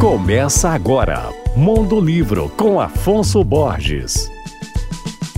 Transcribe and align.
Começa 0.00 0.70
agora, 0.70 1.28
Mundo 1.54 2.00
Livro 2.00 2.50
com 2.56 2.80
Afonso 2.80 3.44
Borges. 3.44 4.30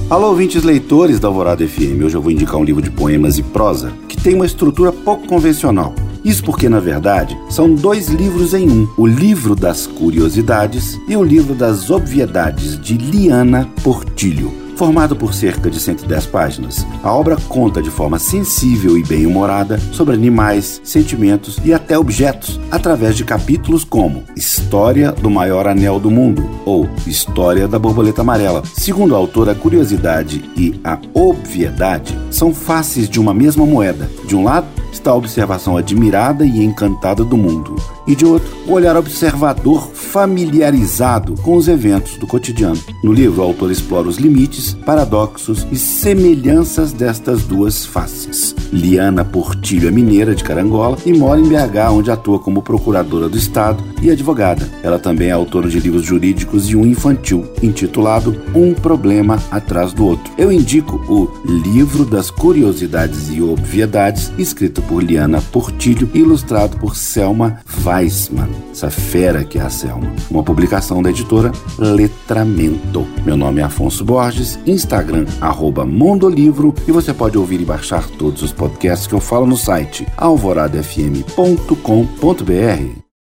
Alô, 0.08 0.28
ouvintes 0.28 0.62
leitores 0.62 1.18
da 1.18 1.26
Alvorada 1.26 1.66
FM. 1.66 2.04
Hoje 2.04 2.16
eu 2.16 2.22
vou 2.22 2.30
indicar 2.30 2.60
um 2.60 2.62
livro 2.62 2.80
de 2.80 2.88
poemas 2.88 3.38
e 3.38 3.42
prosa 3.42 3.92
que 4.08 4.16
tem 4.16 4.36
uma 4.36 4.46
estrutura 4.46 4.92
pouco 4.92 5.26
convencional. 5.26 5.92
Isso 6.24 6.44
porque, 6.44 6.68
na 6.68 6.78
verdade, 6.78 7.36
são 7.50 7.74
dois 7.74 8.06
livros 8.06 8.54
em 8.54 8.70
um: 8.70 8.88
o 8.96 9.04
livro 9.04 9.56
das 9.56 9.88
curiosidades 9.88 10.96
e 11.08 11.16
o 11.16 11.24
livro 11.24 11.56
das 11.56 11.90
obviedades 11.90 12.80
de 12.80 12.96
Liana 12.96 13.68
Portilho. 13.82 14.61
Formado 14.82 15.14
por 15.14 15.32
cerca 15.32 15.70
de 15.70 15.78
110 15.78 16.26
páginas, 16.26 16.84
a 17.04 17.12
obra 17.12 17.36
conta 17.36 17.80
de 17.80 17.88
forma 17.88 18.18
sensível 18.18 18.98
e 18.98 19.04
bem-humorada 19.04 19.78
sobre 19.92 20.12
animais, 20.12 20.80
sentimentos 20.82 21.56
e 21.64 21.72
até 21.72 21.96
objetos, 21.96 22.58
através 22.68 23.16
de 23.16 23.24
capítulos 23.24 23.84
como 23.84 24.24
História 24.34 25.12
do 25.12 25.30
Maior 25.30 25.68
Anel 25.68 26.00
do 26.00 26.10
Mundo 26.10 26.50
ou 26.66 26.90
História 27.06 27.68
da 27.68 27.78
Borboleta 27.78 28.22
Amarela. 28.22 28.64
Segundo 28.74 29.14
a 29.14 29.18
autora, 29.18 29.52
a 29.52 29.54
curiosidade 29.54 30.50
e 30.56 30.80
a 30.82 30.98
obviedade 31.14 32.18
são 32.28 32.52
faces 32.52 33.08
de 33.08 33.20
uma 33.20 33.32
mesma 33.32 33.64
moeda. 33.64 34.10
De 34.26 34.34
um 34.34 34.42
lado, 34.42 34.66
está 34.92 35.12
a 35.12 35.16
observação 35.16 35.76
admirada 35.76 36.44
e 36.44 36.62
encantada 36.62 37.24
do 37.24 37.36
mundo, 37.36 37.76
e 38.06 38.16
de 38.16 38.26
outro, 38.26 38.52
o 38.66 38.72
olhar 38.72 38.96
observador 38.96 39.88
familiarizado 40.12 41.34
com 41.40 41.56
os 41.56 41.68
eventos 41.68 42.18
do 42.18 42.26
cotidiano. 42.26 42.78
No 43.02 43.14
livro, 43.14 43.40
o 43.40 43.44
autor 43.44 43.70
explora 43.70 44.06
os 44.06 44.18
limites, 44.18 44.74
paradoxos 44.74 45.66
e 45.72 45.76
semelhanças 45.76 46.92
destas 46.92 47.44
duas 47.44 47.86
faces. 47.86 48.54
Liana 48.70 49.24
Portilho 49.24 49.88
é 49.88 49.90
mineira 49.90 50.34
de 50.34 50.44
Carangola 50.44 50.98
e 51.06 51.14
mora 51.14 51.40
em 51.40 51.44
BH, 51.44 51.90
onde 51.92 52.10
atua 52.10 52.38
como 52.38 52.60
procuradora 52.60 53.26
do 53.26 53.38
Estado 53.38 53.91
e 54.02 54.10
advogada. 54.10 54.68
Ela 54.82 54.98
também 54.98 55.28
é 55.28 55.30
autora 55.30 55.68
de 55.68 55.78
livros 55.78 56.04
jurídicos 56.04 56.68
e 56.68 56.76
um 56.76 56.84
infantil, 56.84 57.46
intitulado 57.62 58.36
Um 58.54 58.74
Problema 58.74 59.40
Atrás 59.50 59.92
do 59.92 60.04
Outro. 60.04 60.32
Eu 60.36 60.50
indico 60.50 60.96
o 61.08 61.30
Livro 61.46 62.04
das 62.04 62.30
Curiosidades 62.30 63.30
e 63.30 63.40
Obviedades, 63.40 64.32
escrito 64.36 64.82
por 64.82 65.02
Liana 65.02 65.40
Portilho 65.40 66.10
e 66.12 66.18
ilustrado 66.18 66.76
por 66.78 66.96
Selma 66.96 67.60
Weissman, 67.84 68.48
essa 68.70 68.90
fera 68.90 69.44
que 69.44 69.58
é 69.58 69.62
a 69.62 69.70
Selma. 69.70 70.12
Uma 70.30 70.42
publicação 70.42 71.02
da 71.02 71.10
editora 71.10 71.52
Letramento. 71.78 73.06
Meu 73.24 73.36
nome 73.36 73.60
é 73.60 73.64
Afonso 73.64 74.04
Borges, 74.04 74.58
Instagram, 74.66 75.26
arroba 75.40 75.84
Mondolivro, 75.84 76.74
e 76.88 76.92
você 76.92 77.14
pode 77.14 77.38
ouvir 77.38 77.60
e 77.60 77.64
baixar 77.64 78.08
todos 78.18 78.42
os 78.42 78.52
podcasts 78.52 79.06
que 79.06 79.14
eu 79.14 79.20
falo 79.20 79.46
no 79.46 79.56
site 79.56 80.06
alvoradafm.com.br. 80.16 83.01